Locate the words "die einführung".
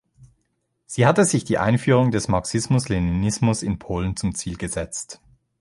1.45-2.09